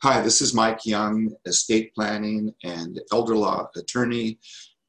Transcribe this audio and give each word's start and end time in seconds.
Hi, 0.00 0.20
this 0.20 0.40
is 0.40 0.54
Mike 0.54 0.86
Young, 0.86 1.34
estate 1.44 1.92
planning 1.92 2.54
and 2.62 3.00
elder 3.10 3.34
law 3.34 3.68
attorney 3.76 4.38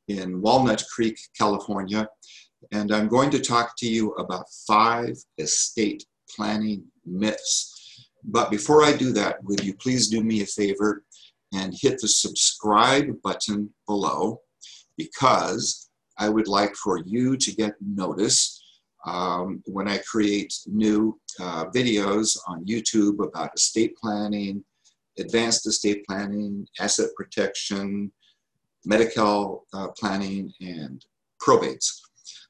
in 0.07 0.39
Walnut 0.39 0.83
Creek, 0.93 1.17
California. 1.35 2.07
And 2.71 2.91
I'm 2.91 3.07
going 3.07 3.31
to 3.31 3.39
talk 3.39 3.73
to 3.79 3.87
you 3.87 4.11
about 4.19 4.45
five 4.67 5.17
estate 5.39 6.05
planning 6.29 6.83
myths. 7.07 8.07
But 8.23 8.51
before 8.51 8.83
I 8.83 8.95
do 8.95 9.11
that, 9.13 9.43
would 9.45 9.63
you 9.63 9.73
please 9.73 10.09
do 10.09 10.23
me 10.23 10.43
a 10.43 10.45
favor 10.45 11.03
and 11.55 11.73
hit 11.75 11.99
the 11.99 12.07
subscribe 12.07 13.07
button 13.23 13.73
below 13.87 14.41
because 14.95 15.89
I 16.19 16.29
would 16.29 16.47
like 16.47 16.75
for 16.75 16.99
you 16.99 17.35
to 17.35 17.55
get 17.55 17.73
notice 17.81 18.61
um, 19.07 19.63
when 19.65 19.87
I 19.87 19.97
create 20.07 20.53
new 20.67 21.19
uh, 21.39 21.65
videos 21.73 22.37
on 22.47 22.63
YouTube 22.65 23.25
about 23.27 23.55
estate 23.55 23.95
planning, 23.97 24.63
advanced 25.19 25.65
estate 25.67 26.05
planning, 26.07 26.67
asset 26.79 27.09
protection, 27.15 28.11
medical 28.85 29.65
uh, 29.73 29.87
planning, 29.97 30.51
and 30.61 31.05
probates. 31.41 31.99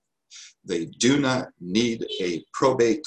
they 0.64 0.86
do 0.86 1.18
not 1.18 1.48
need 1.60 2.06
a 2.20 2.44
probate 2.52 3.06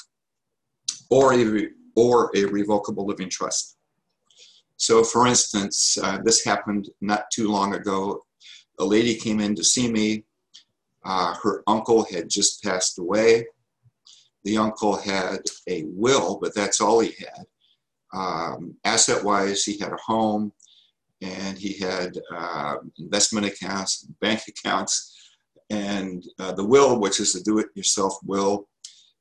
or 1.10 1.34
a, 1.34 1.68
or 1.96 2.30
a 2.34 2.44
revocable 2.44 3.06
living 3.06 3.28
trust. 3.28 3.76
So, 4.76 5.04
for 5.04 5.26
instance, 5.26 5.98
uh, 6.02 6.18
this 6.24 6.44
happened 6.44 6.88
not 7.00 7.24
too 7.32 7.50
long 7.50 7.74
ago. 7.74 8.22
A 8.78 8.84
lady 8.84 9.14
came 9.14 9.40
in 9.40 9.54
to 9.56 9.64
see 9.64 9.90
me 9.90 10.24
uh, 11.04 11.34
her 11.42 11.62
uncle 11.66 12.04
had 12.04 12.28
just 12.28 12.62
passed 12.62 12.98
away. 12.98 13.46
The 14.44 14.58
uncle 14.58 14.96
had 14.96 15.40
a 15.68 15.84
will, 15.86 16.38
but 16.40 16.54
that's 16.54 16.80
all 16.80 17.00
he 17.00 17.14
had. 17.18 17.44
Um, 18.12 18.74
asset 18.84 19.22
wise, 19.22 19.64
he 19.64 19.78
had 19.78 19.92
a 19.92 19.98
home 20.04 20.52
and 21.22 21.58
he 21.58 21.78
had 21.78 22.18
uh, 22.34 22.76
investment 22.98 23.46
accounts, 23.46 24.06
bank 24.20 24.42
accounts. 24.48 25.16
And 25.68 26.24
uh, 26.38 26.52
the 26.52 26.64
will, 26.64 26.98
which 26.98 27.20
is 27.20 27.34
a 27.34 27.42
do 27.42 27.58
it 27.58 27.68
yourself 27.74 28.16
will, 28.24 28.68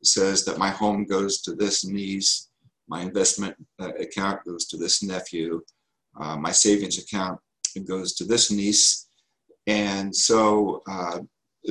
says 0.04 0.46
that 0.46 0.58
my 0.58 0.70
home 0.70 1.06
goes 1.06 1.42
to 1.42 1.54
this 1.54 1.86
niece, 1.86 2.50
my 2.88 3.02
investment 3.02 3.56
uh, 3.80 3.94
account 4.00 4.44
goes 4.46 4.66
to 4.68 4.78
this 4.78 5.04
nephew, 5.04 5.62
uh, 6.20 6.38
my 6.38 6.52
savings 6.52 6.98
account 6.98 7.40
goes 7.86 8.14
to 8.16 8.24
this 8.24 8.50
niece. 8.50 9.08
And 9.68 10.16
so 10.16 10.82
uh, 10.90 11.20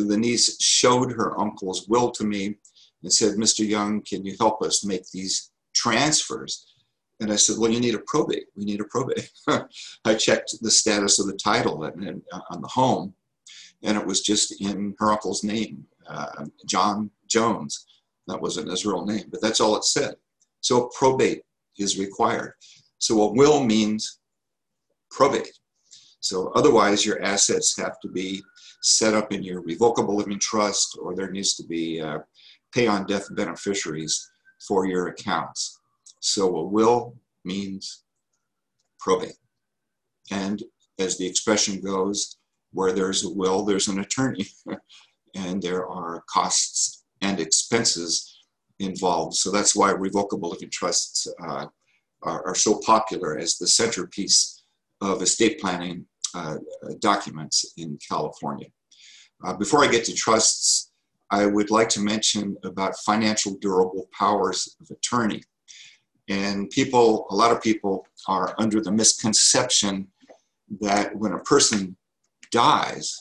the 0.04 0.16
niece 0.16 0.60
showed 0.62 1.12
her 1.12 1.38
uncle's 1.40 1.86
will 1.88 2.10
to 2.12 2.24
me 2.24 2.56
and 3.02 3.12
said, 3.12 3.36
Mr. 3.36 3.66
Young, 3.66 4.02
can 4.02 4.24
you 4.24 4.36
help 4.38 4.62
us 4.62 4.84
make 4.84 5.08
these 5.10 5.50
transfers? 5.74 6.66
And 7.20 7.32
I 7.32 7.36
said, 7.36 7.56
Well, 7.58 7.70
you 7.70 7.80
need 7.80 7.94
a 7.94 8.02
probate. 8.06 8.46
We 8.56 8.64
need 8.64 8.80
a 8.80 8.84
probate. 8.84 9.30
I 10.04 10.14
checked 10.14 10.54
the 10.60 10.70
status 10.70 11.18
of 11.18 11.26
the 11.26 11.36
title 11.36 11.84
and, 11.84 12.22
uh, 12.32 12.40
on 12.50 12.60
the 12.60 12.68
home, 12.68 13.14
and 13.82 13.96
it 13.96 14.06
was 14.06 14.20
just 14.20 14.60
in 14.60 14.94
her 14.98 15.10
uncle's 15.10 15.42
name, 15.42 15.84
uh, 16.08 16.44
John 16.66 17.10
Jones. 17.26 17.86
That 18.26 18.40
wasn't 18.40 18.70
his 18.70 18.86
real 18.86 19.04
name, 19.04 19.24
but 19.30 19.40
that's 19.40 19.60
all 19.60 19.76
it 19.76 19.84
said. 19.84 20.14
So 20.60 20.90
probate 20.96 21.42
is 21.78 21.98
required. 21.98 22.52
So 22.98 23.22
a 23.22 23.32
will 23.32 23.64
means 23.64 24.18
probate. 25.10 25.57
So 26.20 26.50
otherwise, 26.54 27.06
your 27.06 27.22
assets 27.22 27.76
have 27.78 28.00
to 28.00 28.08
be 28.08 28.42
set 28.82 29.14
up 29.14 29.32
in 29.32 29.42
your 29.42 29.62
revocable 29.62 30.16
living 30.16 30.38
trust, 30.38 30.98
or 31.00 31.14
there 31.14 31.30
needs 31.30 31.54
to 31.56 31.64
be 31.64 32.00
uh, 32.00 32.18
pay 32.72 32.86
on 32.86 33.06
death 33.06 33.26
beneficiaries 33.34 34.28
for 34.66 34.86
your 34.86 35.08
accounts. 35.08 35.80
So 36.20 36.56
a 36.56 36.62
will 36.62 37.16
means 37.44 38.04
probate. 38.98 39.38
And 40.30 40.62
as 40.98 41.16
the 41.16 41.26
expression 41.26 41.80
goes, 41.80 42.36
where 42.72 42.92
there's 42.92 43.24
a 43.24 43.30
will, 43.30 43.64
there's 43.64 43.88
an 43.88 44.00
attorney. 44.00 44.46
and 45.34 45.62
there 45.62 45.86
are 45.86 46.24
costs 46.28 47.04
and 47.20 47.40
expenses 47.40 48.38
involved. 48.78 49.34
So 49.34 49.50
that's 49.50 49.74
why 49.74 49.90
revocable 49.90 50.50
living 50.50 50.70
trusts 50.70 51.26
uh, 51.42 51.66
are, 52.22 52.46
are, 52.46 52.54
so 52.54 52.80
popular 52.84 53.38
as 53.38 53.56
the 53.56 53.66
centerpiece 53.66 54.57
of 55.00 55.22
estate 55.22 55.60
planning 55.60 56.06
uh, 56.34 56.56
documents 57.00 57.72
in 57.76 57.98
California. 58.06 58.68
Uh, 59.44 59.54
before 59.54 59.84
I 59.84 59.88
get 59.88 60.04
to 60.06 60.14
trusts, 60.14 60.92
I 61.30 61.46
would 61.46 61.70
like 61.70 61.88
to 61.90 62.00
mention 62.00 62.56
about 62.64 62.98
financial 62.98 63.56
durable 63.60 64.08
powers 64.18 64.76
of 64.80 64.90
attorney. 64.90 65.42
And 66.28 66.70
people, 66.70 67.26
a 67.30 67.34
lot 67.34 67.52
of 67.52 67.62
people 67.62 68.06
are 68.26 68.54
under 68.58 68.80
the 68.80 68.92
misconception 68.92 70.08
that 70.80 71.14
when 71.16 71.32
a 71.32 71.38
person 71.40 71.96
dies, 72.50 73.16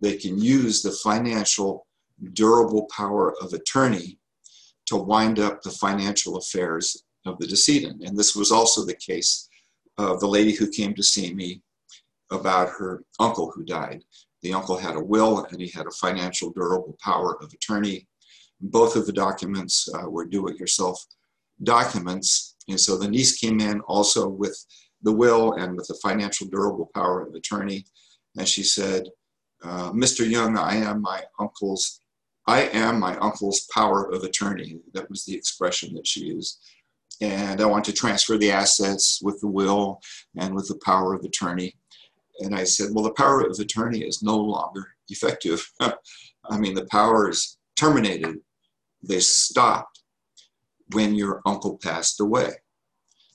they 0.00 0.16
can 0.16 0.38
use 0.38 0.82
the 0.82 0.90
financial 0.90 1.86
durable 2.32 2.86
power 2.94 3.34
of 3.40 3.52
attorney 3.52 4.18
to 4.86 4.96
wind 4.96 5.38
up 5.38 5.62
the 5.62 5.70
financial 5.70 6.36
affairs 6.36 7.04
of 7.24 7.38
the 7.38 7.46
decedent. 7.46 8.02
And 8.02 8.16
this 8.18 8.34
was 8.34 8.50
also 8.50 8.84
the 8.84 8.94
case 8.94 9.48
of 9.98 10.20
the 10.20 10.26
lady 10.26 10.52
who 10.52 10.70
came 10.70 10.94
to 10.94 11.02
see 11.02 11.32
me 11.34 11.62
about 12.30 12.68
her 12.68 13.04
uncle 13.20 13.50
who 13.50 13.64
died. 13.64 14.02
The 14.42 14.54
uncle 14.54 14.76
had 14.76 14.96
a 14.96 15.02
will 15.02 15.44
and 15.44 15.60
he 15.60 15.68
had 15.68 15.86
a 15.86 15.90
financial 15.92 16.50
durable 16.50 16.96
power 17.00 17.40
of 17.42 17.52
attorney. 17.52 18.06
Both 18.60 18.96
of 18.96 19.06
the 19.06 19.12
documents 19.12 19.88
uh, 19.94 20.08
were 20.08 20.24
do 20.24 20.48
it 20.48 20.58
yourself 20.58 21.04
documents. 21.62 22.56
And 22.68 22.80
so 22.80 22.96
the 22.96 23.08
niece 23.08 23.36
came 23.36 23.60
in 23.60 23.80
also 23.82 24.28
with 24.28 24.56
the 25.02 25.12
will 25.12 25.54
and 25.54 25.76
with 25.76 25.86
the 25.88 25.98
financial 26.02 26.46
durable 26.46 26.90
power 26.94 27.22
of 27.22 27.34
attorney. 27.34 27.84
And 28.36 28.48
she 28.48 28.62
said, 28.62 29.08
uh, 29.62 29.92
Mr. 29.92 30.28
Young, 30.28 30.56
I 30.56 30.76
am 30.76 31.02
my 31.02 31.22
uncle's, 31.38 32.00
I 32.46 32.62
am 32.68 32.98
my 32.98 33.16
uncle's 33.18 33.66
power 33.72 34.12
of 34.12 34.24
attorney. 34.24 34.78
That 34.94 35.08
was 35.08 35.24
the 35.24 35.34
expression 35.34 35.94
that 35.94 36.06
she 36.06 36.24
used. 36.24 36.58
And 37.22 37.60
I 37.60 37.66
want 37.66 37.84
to 37.84 37.92
transfer 37.92 38.36
the 38.36 38.50
assets 38.50 39.20
with 39.22 39.40
the 39.40 39.46
will 39.46 40.00
and 40.36 40.54
with 40.54 40.66
the 40.66 40.80
power 40.84 41.14
of 41.14 41.24
attorney. 41.24 41.76
And 42.40 42.52
I 42.52 42.64
said, 42.64 42.88
well, 42.92 43.04
the 43.04 43.12
power 43.12 43.42
of 43.42 43.58
attorney 43.60 44.00
is 44.00 44.24
no 44.24 44.36
longer 44.36 44.88
effective. 45.08 45.64
I 45.80 46.58
mean, 46.58 46.74
the 46.74 46.86
power 46.86 47.30
is 47.30 47.58
terminated. 47.76 48.38
They 49.04 49.20
stopped 49.20 50.02
when 50.90 51.14
your 51.14 51.42
uncle 51.46 51.78
passed 51.80 52.20
away. 52.20 52.54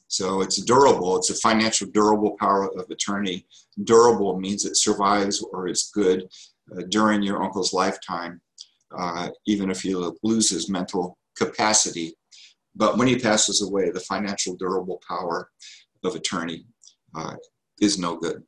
So 0.10 0.42
it's 0.42 0.62
durable. 0.62 1.16
It's 1.18 1.30
a 1.30 1.36
financial 1.36 1.88
durable 1.88 2.36
power 2.38 2.70
of 2.78 2.90
attorney. 2.90 3.46
Durable 3.86 4.38
means 4.38 4.66
it 4.66 4.76
survives 4.76 5.42
or 5.54 5.70
is 5.70 5.92
good 5.94 6.28
uh, 6.72 6.84
during 6.90 7.24
your 7.24 7.42
uncle's 7.42 7.74
lifetime, 7.74 8.42
uh, 8.98 9.30
even 9.46 9.72
if 9.72 9.82
he 9.82 9.96
loses 10.24 10.70
mental 10.70 11.18
capacity. 11.38 12.16
But 12.78 12.98
when 12.98 13.08
he 13.08 13.18
passes 13.18 13.62
away, 13.62 13.90
the 13.90 14.00
financial 14.00 14.56
durable 14.56 15.02
power 15.08 15.50
of 16.04 16.16
attorney 16.16 16.66
uh, 17.16 17.36
is 17.82 17.98
no 17.98 18.18
good. 18.18 18.44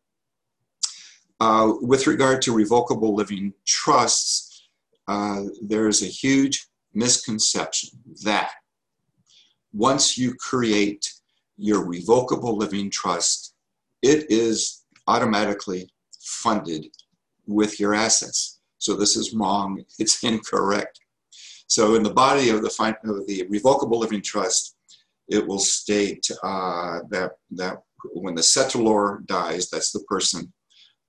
Uh, 1.40 1.74
with 1.82 2.06
regard 2.06 2.42
to 2.44 2.54
revocable 2.54 3.16
living 3.16 3.54
trusts, 3.66 4.70
uh, 5.08 5.42
there 5.62 5.88
is 5.88 6.04
a 6.04 6.06
huge 6.06 6.68
misconception 6.94 7.90
that 8.24 8.52
once 9.74 10.18
you 10.18 10.36
create 10.36 11.12
your 11.58 11.86
revocable 11.86 12.56
living 12.56 12.92
trust, 12.92 13.56
it 14.02 14.30
is 14.30 14.86
automatically 15.08 15.90
funded 16.20 16.86
with 17.48 17.80
your 17.80 17.96
assets. 17.96 18.60
So 18.78 18.96
this 18.96 19.16
is 19.16 19.34
wrong, 19.34 19.84
it's 19.98 20.24
incorrect. 20.24 21.00
So 21.70 21.94
in 21.94 22.02
the 22.02 22.14
body 22.14 22.50
of 22.50 22.64
the, 22.64 22.96
of 23.04 23.28
the 23.28 23.46
revocable 23.48 24.00
living 24.00 24.24
trust, 24.24 24.76
it 25.28 25.46
will 25.46 25.60
state 25.60 26.28
uh, 26.44 27.00
that, 27.10 27.34
that 27.52 27.78
when 28.16 28.34
the 28.34 28.42
settlor 28.42 29.24
dies, 29.28 29.70
that's 29.70 29.92
the 29.92 30.00
person 30.02 30.52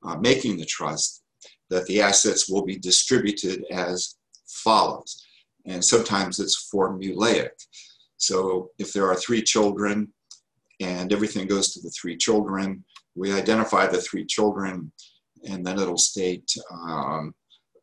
uh, 0.04 0.16
making 0.16 0.58
the 0.58 0.66
trust, 0.66 1.22
that 1.70 1.86
the 1.86 2.02
assets 2.02 2.48
will 2.48 2.62
be 2.62 2.76
distributed 2.76 3.64
as 3.70 4.16
follows. 4.46 5.24
And 5.64 5.82
sometimes 5.82 6.38
it's 6.38 6.70
formulaic. 6.72 7.50
So 8.18 8.70
if 8.78 8.92
there 8.92 9.06
are 9.06 9.16
three 9.16 9.40
children 9.40 10.12
and 10.78 11.10
everything 11.10 11.46
goes 11.46 11.72
to 11.72 11.80
the 11.80 11.90
three 11.90 12.18
children, 12.18 12.84
we 13.14 13.32
identify 13.32 13.86
the 13.86 14.02
three 14.02 14.26
children 14.26 14.92
and 15.48 15.66
then 15.66 15.78
it'll 15.78 15.96
state 15.96 16.54
um, 16.70 17.34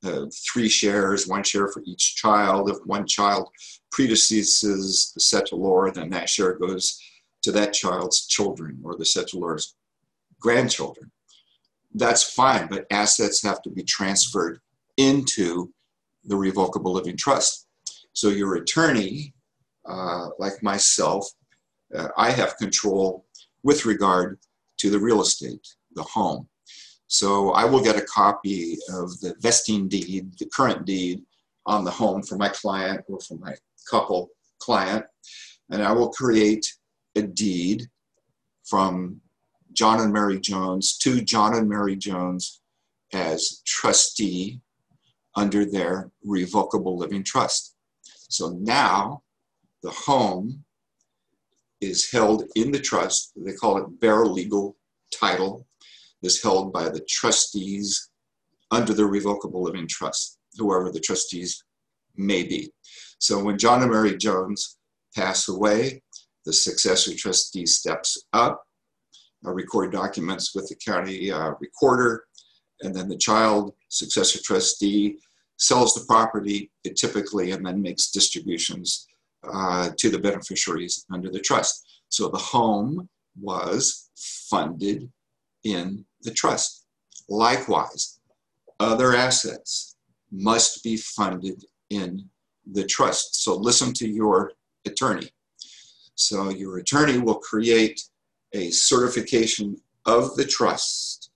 uh, 0.03 0.25
three 0.51 0.69
shares, 0.69 1.27
one 1.27 1.43
share 1.43 1.67
for 1.67 1.81
each 1.85 2.15
child. 2.15 2.69
If 2.69 2.77
one 2.85 3.05
child 3.05 3.49
predeceases 3.91 5.13
the 5.13 5.19
settlor, 5.19 5.93
then 5.93 6.09
that 6.11 6.29
share 6.29 6.53
goes 6.53 6.99
to 7.43 7.51
that 7.53 7.73
child's 7.73 8.27
children 8.27 8.79
or 8.83 8.95
the 8.95 9.05
settlor's 9.05 9.75
grandchildren. 10.39 11.11
That's 11.93 12.23
fine, 12.23 12.67
but 12.67 12.85
assets 12.91 13.41
have 13.43 13.61
to 13.63 13.69
be 13.69 13.83
transferred 13.83 14.59
into 14.97 15.71
the 16.25 16.35
revocable 16.35 16.93
living 16.93 17.17
trust. 17.17 17.67
So 18.13 18.29
your 18.29 18.55
attorney, 18.55 19.33
uh, 19.85 20.29
like 20.37 20.61
myself, 20.61 21.27
uh, 21.95 22.09
I 22.17 22.31
have 22.31 22.57
control 22.57 23.25
with 23.63 23.85
regard 23.85 24.39
to 24.77 24.89
the 24.89 24.99
real 24.99 25.21
estate, 25.21 25.65
the 25.93 26.03
home. 26.03 26.47
So 27.07 27.51
I 27.51 27.65
will 27.65 27.81
get 27.81 27.95
a 27.95 28.01
copy 28.01 28.77
of 28.91 29.19
the 29.21 29.35
vesting 29.39 29.87
deed, 29.87 30.37
the 30.39 30.49
current 30.53 30.85
deed 30.85 31.23
on 31.65 31.83
the 31.83 31.91
home 31.91 32.21
for 32.21 32.37
my 32.37 32.49
client 32.49 33.03
or 33.07 33.19
for 33.21 33.35
my 33.37 33.55
couple 33.89 34.29
client, 34.59 35.05
and 35.69 35.81
I 35.81 35.91
will 35.93 36.09
create 36.09 36.65
a 37.15 37.21
deed 37.21 37.87
from 38.65 39.21
John 39.73 40.01
and 40.01 40.11
Mary 40.11 40.39
Jones 40.39 40.97
to 40.99 41.21
John 41.21 41.55
and 41.55 41.69
Mary 41.69 41.95
Jones 41.95 42.61
as 43.13 43.61
trustee 43.65 44.59
under 45.35 45.65
their 45.65 46.11
revocable 46.25 46.97
living 46.97 47.23
trust. 47.23 47.75
So 48.29 48.57
now 48.59 49.21
the 49.83 49.91
home 49.91 50.63
is 51.79 52.11
held 52.11 52.43
in 52.55 52.71
the 52.71 52.79
trust. 52.79 53.33
They 53.35 53.53
call 53.53 53.77
it 53.77 53.99
bare 53.99 54.25
legal 54.25 54.75
title 55.13 55.66
is 56.23 56.41
held 56.41 56.73
by 56.73 56.89
the 56.89 57.05
trustees 57.07 58.09
under 58.71 58.93
the 58.93 59.05
revocable 59.05 59.63
living 59.63 59.87
trust, 59.87 60.37
whoever 60.57 60.91
the 60.91 60.99
trustees 60.99 61.63
may 62.15 62.43
be. 62.43 62.71
So 63.19 63.43
when 63.43 63.57
John 63.57 63.81
and 63.81 63.91
Mary 63.91 64.17
Jones 64.17 64.77
pass 65.15 65.47
away, 65.47 66.01
the 66.45 66.53
successor 66.53 67.13
trustee 67.15 67.65
steps 67.65 68.25
up, 68.33 68.63
uh, 69.45 69.51
record 69.51 69.91
documents 69.91 70.55
with 70.55 70.67
the 70.67 70.75
county 70.75 71.31
uh, 71.31 71.51
recorder, 71.59 72.25
and 72.81 72.95
then 72.95 73.07
the 73.07 73.17
child 73.17 73.73
successor 73.89 74.39
trustee 74.43 75.17
sells 75.57 75.93
the 75.93 76.05
property 76.05 76.71
typically 76.95 77.51
and 77.51 77.65
then 77.65 77.81
makes 77.81 78.11
distributions 78.11 79.07
uh, 79.51 79.89
to 79.97 80.09
the 80.09 80.19
beneficiaries 80.19 81.05
under 81.11 81.29
the 81.29 81.39
trust. 81.39 81.85
So 82.09 82.29
the 82.29 82.37
home 82.37 83.09
was 83.39 84.09
funded 84.15 85.09
in 85.63 86.05
the 86.21 86.31
trust. 86.31 86.85
Likewise, 87.29 88.19
other 88.79 89.15
assets 89.15 89.95
must 90.31 90.83
be 90.83 90.97
funded 90.97 91.63
in 91.89 92.29
the 92.71 92.85
trust. 92.85 93.43
So 93.43 93.55
listen 93.55 93.93
to 93.93 94.07
your 94.07 94.51
attorney. 94.85 95.29
So 96.15 96.49
your 96.49 96.79
attorney 96.79 97.19
will 97.19 97.39
create 97.39 98.01
a 98.53 98.69
certification 98.71 99.77
of 100.05 100.35
the 100.35 100.45
trust. 100.45 101.31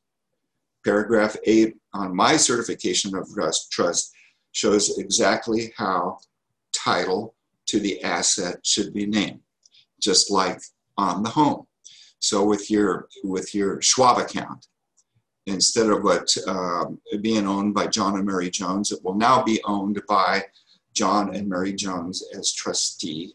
Paragraph 0.83 1.35
8 1.45 1.75
on 1.93 2.15
my 2.15 2.37
certification 2.37 3.15
of 3.15 3.27
trust 3.71 4.13
shows 4.51 4.97
exactly 4.97 5.73
how 5.77 6.17
title 6.73 7.35
to 7.67 7.79
the 7.79 8.01
asset 8.01 8.65
should 8.65 8.93
be 8.93 9.05
named, 9.05 9.41
just 10.01 10.31
like 10.31 10.59
on 10.97 11.23
the 11.23 11.29
home. 11.29 11.67
So 12.19 12.43
with 12.43 12.69
your 12.69 13.07
with 13.23 13.53
your 13.55 13.81
Schwab 13.81 14.17
account, 14.17 14.67
instead 15.47 15.89
of 15.89 16.03
what 16.03 16.29
um, 16.47 16.99
being 17.21 17.47
owned 17.47 17.73
by 17.73 17.87
John 17.87 18.15
and 18.15 18.25
Mary 18.25 18.49
Jones, 18.49 18.91
it 18.91 19.03
will 19.03 19.15
now 19.15 19.43
be 19.43 19.61
owned 19.63 20.01
by 20.07 20.43
John 20.93 21.35
and 21.35 21.47
Mary 21.47 21.73
Jones 21.73 22.23
as 22.37 22.53
trustee 22.53 23.33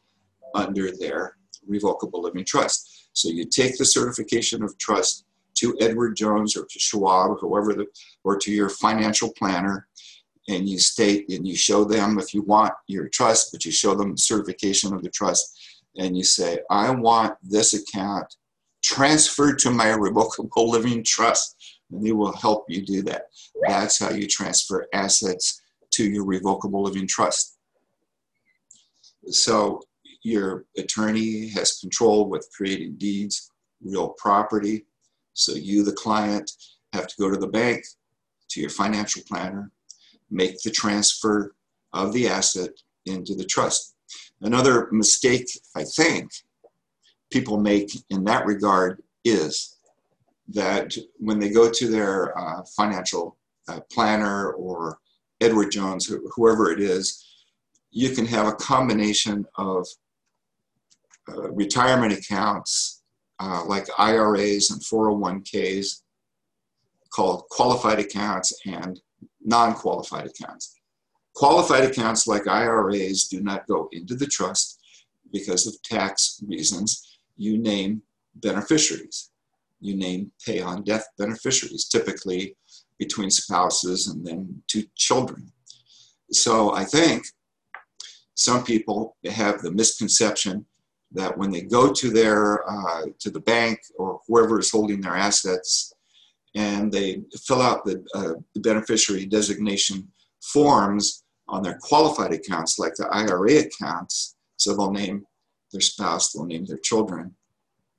under 0.54 0.90
their 0.96 1.36
revocable 1.66 2.22
living 2.22 2.44
trust. 2.44 3.08
So 3.12 3.28
you 3.28 3.44
take 3.44 3.76
the 3.76 3.84
certification 3.84 4.62
of 4.62 4.76
trust 4.78 5.24
to 5.56 5.76
Edward 5.80 6.16
Jones 6.16 6.56
or 6.56 6.66
to 6.66 6.78
Schwab, 6.78 7.30
or 7.30 7.36
whoever 7.36 7.72
the, 7.72 7.86
or 8.24 8.36
to 8.38 8.52
your 8.52 8.68
financial 8.68 9.32
planner, 9.32 9.88
and 10.48 10.68
you 10.68 10.78
state 10.78 11.28
and 11.30 11.46
you 11.46 11.56
show 11.56 11.84
them 11.84 12.18
if 12.18 12.34
you 12.34 12.42
want 12.42 12.74
your 12.86 13.08
trust, 13.08 13.52
but 13.52 13.64
you 13.64 13.72
show 13.72 13.94
them 13.94 14.12
the 14.12 14.18
certification 14.18 14.94
of 14.94 15.02
the 15.02 15.10
trust, 15.10 15.58
and 15.96 16.16
you 16.16 16.24
say, 16.24 16.58
I 16.70 16.90
want 16.90 17.36
this 17.42 17.72
account 17.72 18.36
transferred 18.82 19.58
to 19.58 19.70
my 19.70 19.88
revocable 19.88 20.70
living 20.70 21.02
trust 21.02 21.56
and 21.90 22.04
they 22.04 22.12
will 22.12 22.32
help 22.32 22.64
you 22.68 22.84
do 22.84 23.02
that. 23.02 23.26
That's 23.66 23.98
how 23.98 24.10
you 24.10 24.26
transfer 24.26 24.86
assets 24.92 25.62
to 25.92 26.04
your 26.04 26.24
revocable 26.24 26.82
living 26.82 27.06
trust. 27.06 27.58
So 29.28 29.82
your 30.22 30.64
attorney 30.76 31.48
has 31.48 31.78
control 31.78 32.28
with 32.28 32.48
creating 32.54 32.96
deeds, 32.96 33.50
real 33.82 34.10
property. 34.18 34.86
So 35.34 35.52
you, 35.52 35.84
the 35.84 35.92
client, 35.92 36.50
have 36.92 37.06
to 37.06 37.14
go 37.18 37.30
to 37.30 37.36
the 37.36 37.46
bank, 37.46 37.84
to 38.48 38.60
your 38.60 38.70
financial 38.70 39.22
planner, 39.28 39.70
make 40.30 40.60
the 40.62 40.70
transfer 40.70 41.54
of 41.92 42.12
the 42.12 42.28
asset 42.28 42.70
into 43.04 43.34
the 43.34 43.44
trust. 43.44 43.94
Another 44.40 44.88
mistake, 44.92 45.48
I 45.76 45.84
think, 45.84 46.30
people 47.30 47.58
make 47.58 47.90
in 48.10 48.24
that 48.24 48.46
regard 48.46 49.02
is 49.24 49.75
that 50.48 50.96
when 51.18 51.38
they 51.38 51.50
go 51.50 51.70
to 51.70 51.88
their 51.88 52.36
uh, 52.38 52.62
financial 52.76 53.36
uh, 53.68 53.80
planner 53.90 54.52
or 54.52 54.98
Edward 55.40 55.70
Jones, 55.70 56.10
whoever 56.34 56.70
it 56.70 56.80
is, 56.80 57.24
you 57.90 58.10
can 58.10 58.26
have 58.26 58.46
a 58.46 58.52
combination 58.52 59.44
of 59.56 59.86
uh, 61.28 61.50
retirement 61.52 62.12
accounts 62.12 63.02
uh, 63.40 63.64
like 63.66 63.86
IRAs 63.98 64.70
and 64.70 64.80
401ks 64.80 66.02
called 67.10 67.44
qualified 67.50 67.98
accounts 67.98 68.52
and 68.66 69.00
non-qualified 69.44 70.26
accounts. 70.26 70.76
Qualified 71.34 71.84
accounts 71.84 72.26
like 72.26 72.46
IRAs 72.46 73.28
do 73.28 73.40
not 73.40 73.66
go 73.66 73.88
into 73.92 74.14
the 74.14 74.26
trust 74.26 74.80
because 75.32 75.66
of 75.66 75.82
tax 75.82 76.40
reasons. 76.46 77.18
You 77.36 77.58
name 77.58 78.02
beneficiaries 78.36 79.30
you 79.86 79.96
name 79.96 80.32
pay 80.44 80.60
on 80.60 80.84
death 80.84 81.06
beneficiaries, 81.18 81.88
typically 81.88 82.56
between 82.98 83.30
spouses 83.30 84.08
and 84.08 84.26
then 84.26 84.62
two 84.68 84.84
children. 84.96 85.52
So 86.32 86.74
I 86.74 86.84
think 86.84 87.24
some 88.34 88.64
people 88.64 89.16
have 89.30 89.62
the 89.62 89.70
misconception 89.70 90.66
that 91.12 91.36
when 91.38 91.50
they 91.50 91.62
go 91.62 91.92
to 91.92 92.10
their 92.10 92.68
uh, 92.68 93.06
to 93.20 93.30
the 93.30 93.40
bank 93.40 93.78
or 93.98 94.20
whoever 94.26 94.58
is 94.58 94.70
holding 94.70 95.00
their 95.00 95.16
assets 95.16 95.92
and 96.54 96.90
they 96.90 97.22
fill 97.46 97.62
out 97.62 97.84
the, 97.84 98.04
uh, 98.14 98.34
the 98.54 98.60
beneficiary 98.60 99.26
designation 99.26 100.08
forms 100.42 101.24
on 101.48 101.62
their 101.62 101.78
qualified 101.82 102.32
accounts 102.32 102.78
like 102.78 102.94
the 102.94 103.06
IRA 103.08 103.60
accounts, 103.60 104.36
so 104.56 104.74
they'll 104.74 104.90
name 104.90 105.24
their 105.70 105.80
spouse, 105.80 106.32
they'll 106.32 106.46
name 106.46 106.64
their 106.64 106.78
children. 106.78 107.34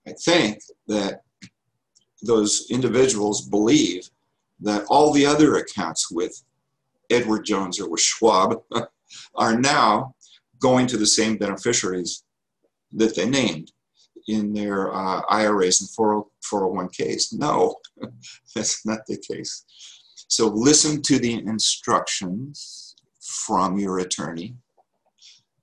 I 0.08 0.14
think 0.14 0.60
that 0.88 1.22
those 2.22 2.68
individuals 2.70 3.48
believe 3.48 4.10
that 4.60 4.86
all 4.90 5.12
the 5.12 5.26
other 5.26 5.56
accounts 5.58 6.10
with 6.12 6.44
Edward 7.10 7.46
Jones 7.46 7.80
or 7.80 7.90
with 7.90 8.02
Schwab 8.02 8.62
are 9.36 9.60
now 9.60 10.16
going 10.60 10.88
to 10.88 10.98
the 10.98 11.06
same 11.06 11.38
beneficiaries 11.38 12.24
that 12.94 13.16
they 13.16 13.30
named 13.30 13.72
in 14.28 14.54
their 14.54 14.94
uh, 14.94 15.22
IRAs 15.30 15.82
and 15.82 15.90
401ks. 15.90 17.34
No, 17.34 17.76
that's 18.56 18.86
not 18.86 19.06
the 19.08 19.18
case. 19.18 19.64
So 20.28 20.48
listen 20.48 21.02
to 21.04 21.20
the 21.20 21.36
instructions 21.36 22.96
from 23.22 23.78
your 23.78 24.00
attorney, 24.00 24.56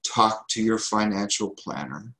talk 0.03 0.49
to 0.49 0.63
your 0.63 0.79
financial 0.79 1.51
planner, 1.51 2.15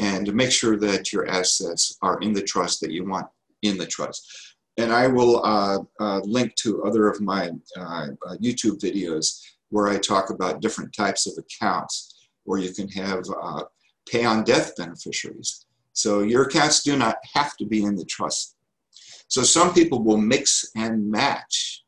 and 0.00 0.32
make 0.32 0.52
sure 0.52 0.78
that 0.78 1.12
your 1.12 1.28
assets 1.28 1.98
are 2.00 2.18
in 2.20 2.32
the 2.32 2.42
trust 2.42 2.80
that 2.80 2.92
you 2.92 3.04
want 3.04 3.26
in 3.62 3.78
the 3.78 3.86
trust. 3.86 4.56
And 4.76 4.92
I 4.92 5.06
will 5.06 5.44
uh, 5.44 5.78
uh, 5.98 6.20
link 6.20 6.54
to 6.56 6.82
other 6.84 7.08
of 7.08 7.20
my 7.20 7.50
uh, 7.76 7.80
uh, 7.80 8.36
YouTube 8.42 8.80
videos 8.80 9.40
where 9.68 9.88
I 9.88 9.98
talk 9.98 10.30
about 10.30 10.60
different 10.60 10.94
types 10.94 11.26
of 11.26 11.34
accounts 11.38 12.28
where 12.44 12.58
you 12.58 12.72
can 12.72 12.88
have 12.88 13.24
uh, 13.42 13.64
pay 14.08 14.24
on 14.24 14.44
death 14.44 14.76
beneficiaries. 14.76 15.66
So 15.92 16.20
your 16.20 16.44
accounts 16.44 16.82
do 16.82 16.96
not 16.96 17.16
have 17.34 17.56
to 17.58 17.66
be 17.66 17.82
in 17.82 17.96
the 17.96 18.04
trust. 18.04 18.56
So 19.28 19.42
some 19.42 19.72
people 19.72 20.02
will 20.02 20.16
mix 20.16 20.70
and 20.74 21.08
match 21.10 21.84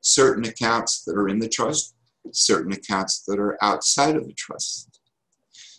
certain 0.00 0.44
accounts 0.44 1.04
that 1.04 1.16
are 1.16 1.28
in 1.28 1.38
the 1.38 1.48
trust, 1.48 1.94
certain 2.32 2.72
accounts 2.72 3.24
that 3.26 3.38
are 3.38 3.58
outside 3.62 4.16
of 4.16 4.26
the 4.26 4.32
trust. 4.34 5.00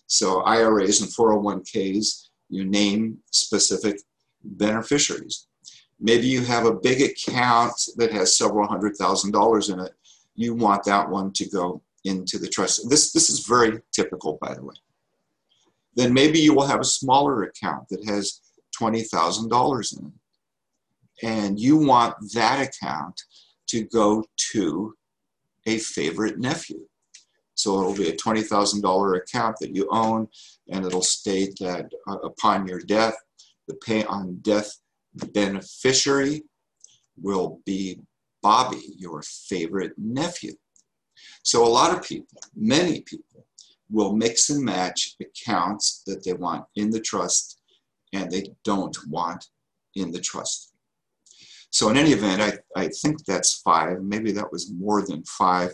So 0.08 0.42
IRAs 0.42 1.02
and 1.02 1.10
401ks, 1.10 2.28
you 2.50 2.66
name 2.66 3.18
specific 3.32 4.00
beneficiaries. 4.44 5.48
Maybe 6.00 6.28
you 6.28 6.42
have 6.42 6.66
a 6.66 6.74
big 6.74 7.02
account 7.02 7.74
that 7.98 8.12
has 8.12 8.38
several 8.38 8.68
hundred 8.68 8.96
thousand 8.98 9.32
dollars 9.32 9.70
in 9.70 9.80
it. 9.80 9.94
You 10.36 10.54
want 10.54 10.84
that 10.86 11.10
one 11.10 11.32
to 11.34 11.50
go 11.50 11.82
into 12.04 12.38
the 12.38 12.48
trust. 12.48 12.90
This, 12.90 13.14
this 13.14 13.30
is 13.30 13.46
very 13.48 13.80
typical, 13.92 14.38
by 14.42 14.54
the 14.54 14.64
way. 14.64 14.76
Then 15.96 16.14
maybe 16.14 16.40
you 16.40 16.54
will 16.54 16.68
have 16.68 16.82
a 16.82 16.86
smaller 16.86 17.44
account 17.44 17.88
that 17.90 18.04
has 18.06 18.42
$20,000 18.80 20.00
in 20.00 20.06
it. 20.08 20.14
And 21.26 21.60
you 21.60 21.78
want 21.78 22.16
that 22.34 22.68
account 22.68 23.22
to 23.68 23.84
go 23.84 24.26
to 24.52 24.96
a 25.66 25.78
favorite 25.78 26.40
nephew. 26.40 26.82
So 27.56 27.80
it'll 27.80 27.96
be 27.96 28.10
a 28.10 28.18
$20,000 28.18 29.18
account 29.18 29.58
that 29.62 29.76
you 29.76 29.88
own, 29.92 30.28
and 30.70 30.86
it'll 30.86 31.04
state 31.04 31.56
that 31.60 31.92
uh, 32.08 32.18
upon 32.18 32.68
your 32.68 32.80
death, 32.80 33.16
the 33.68 33.76
pay 33.76 34.04
on 34.06 34.38
death 34.42 34.72
beneficiary 35.14 36.44
will 37.22 37.60
be 37.66 38.00
Bobby, 38.42 38.82
your 38.98 39.22
favorite 39.22 39.94
nephew. 39.98 40.54
So 41.44 41.66
a 41.66 41.70
lot 41.70 41.96
of 41.96 42.04
people, 42.04 42.38
many 42.56 43.02
people, 43.02 43.46
will 43.90 44.14
mix 44.14 44.50
and 44.50 44.64
match 44.64 45.16
accounts 45.22 46.04
that 46.08 46.24
they 46.24 46.34
want 46.34 46.66
in 46.76 46.90
the 46.90 47.00
trust 47.00 47.62
and 48.12 48.30
they 48.30 48.44
don't 48.64 48.98
want 49.08 49.46
in 49.96 50.12
the 50.12 50.20
trust. 50.20 50.74
So 51.70 51.90
in 51.90 51.98
any 51.98 52.12
event, 52.12 52.42
I, 52.42 52.80
I 52.80 52.88
think 52.88 53.26
that's 53.26 53.62
five. 53.62 54.02
Maybe 54.04 54.32
that 54.34 54.52
was 54.52 54.72
more 54.72 55.02
than 55.02 55.24
five 55.24 55.74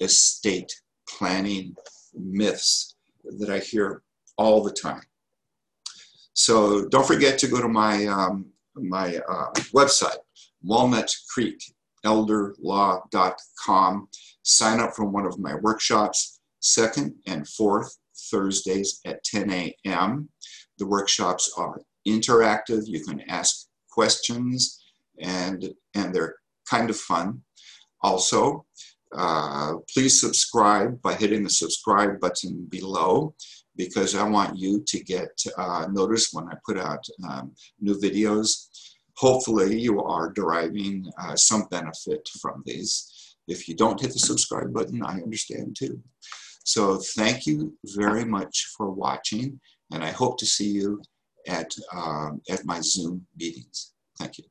estate 0.00 0.72
planning 1.08 1.74
myths 2.14 2.96
that 3.38 3.50
I 3.50 3.58
hear 3.58 4.02
all 4.36 4.62
the 4.62 4.72
time. 4.72 5.02
So 6.38 6.88
don't 6.88 7.06
forget 7.06 7.36
to 7.40 7.48
go 7.48 7.60
to 7.60 7.66
my, 7.66 8.06
um, 8.06 8.46
my 8.76 9.16
uh, 9.28 9.50
website, 9.74 10.18
Walnut 10.62 11.12
Creek 11.34 11.60
elderlaw.com. 12.06 14.08
Sign 14.42 14.78
up 14.78 14.94
for 14.94 15.04
one 15.04 15.26
of 15.26 15.40
my 15.40 15.56
workshops, 15.56 16.38
second 16.60 17.16
and 17.26 17.48
fourth 17.48 17.92
Thursdays 18.30 19.00
at 19.04 19.24
10 19.24 19.50
a.m. 19.50 20.28
The 20.78 20.86
workshops 20.86 21.52
are 21.56 21.80
interactive. 22.06 22.86
You 22.86 23.04
can 23.04 23.20
ask 23.22 23.66
questions 23.90 24.80
and, 25.20 25.74
and 25.94 26.14
they're 26.14 26.36
kind 26.70 26.88
of 26.88 26.96
fun. 26.96 27.42
Also, 28.02 28.64
uh, 29.16 29.72
please 29.92 30.20
subscribe 30.20 31.02
by 31.02 31.14
hitting 31.14 31.42
the 31.42 31.50
subscribe 31.50 32.20
button 32.20 32.64
below 32.70 33.34
because 33.78 34.14
I 34.14 34.28
want 34.28 34.58
you 34.58 34.82
to 34.86 35.02
get 35.02 35.30
uh, 35.56 35.86
notice 35.90 36.28
when 36.32 36.46
I 36.48 36.54
put 36.66 36.78
out 36.78 37.04
um, 37.26 37.52
new 37.80 37.94
videos 37.98 38.68
hopefully 39.18 39.78
you 39.78 40.00
are 40.02 40.30
deriving 40.30 41.04
uh, 41.20 41.34
some 41.34 41.64
benefit 41.70 42.28
from 42.40 42.62
these. 42.64 43.36
If 43.48 43.68
you 43.68 43.74
don't 43.74 44.00
hit 44.00 44.12
the 44.12 44.18
subscribe 44.18 44.72
button, 44.72 45.02
I 45.04 45.14
understand 45.14 45.76
too. 45.76 46.00
So 46.64 46.98
thank 47.16 47.46
you 47.46 47.76
very 47.84 48.24
much 48.24 48.68
for 48.76 48.90
watching, 48.90 49.58
and 49.92 50.04
I 50.04 50.10
hope 50.10 50.38
to 50.38 50.46
see 50.46 50.68
you 50.68 51.02
at, 51.48 51.70
um, 51.92 52.42
at 52.48 52.64
my 52.64 52.80
Zoom 52.80 53.26
meetings. 53.36 53.92
Thank 54.18 54.38
you. 54.38 54.44